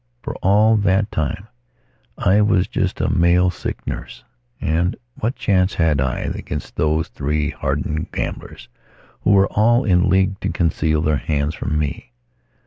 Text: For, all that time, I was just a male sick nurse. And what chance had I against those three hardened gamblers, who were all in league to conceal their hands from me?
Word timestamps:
For, 0.23 0.33
all 0.37 0.77
that 0.77 1.11
time, 1.11 1.47
I 2.17 2.41
was 2.41 2.67
just 2.67 2.99
a 2.99 3.07
male 3.15 3.51
sick 3.51 3.85
nurse. 3.85 4.23
And 4.59 4.95
what 5.19 5.35
chance 5.35 5.75
had 5.75 6.01
I 6.01 6.21
against 6.21 6.75
those 6.75 7.07
three 7.09 7.51
hardened 7.51 8.11
gamblers, 8.11 8.67
who 9.21 9.29
were 9.29 9.49
all 9.51 9.83
in 9.83 10.09
league 10.09 10.39
to 10.39 10.49
conceal 10.49 11.03
their 11.03 11.17
hands 11.17 11.53
from 11.53 11.77
me? 11.77 12.13